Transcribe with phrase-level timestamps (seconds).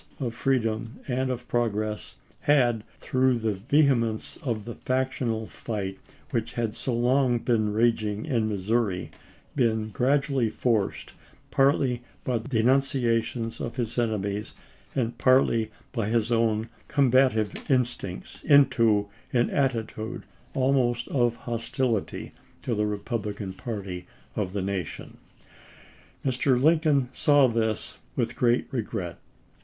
[0.19, 5.99] of freedom and of progress, had, through the vehe mence of the factional fight
[6.31, 9.11] which had so long been raging in Missouri,
[9.55, 11.13] been gradually forced,
[11.51, 14.55] partly by the denunciations of his enemies
[14.95, 20.23] and partly by his own combative instincts, into an atti tude
[20.55, 22.31] almost of hostility
[22.63, 25.17] to the Eepublican party of the nation.
[26.25, 26.59] Mr.
[26.59, 29.19] Lincoln saw this with great regret.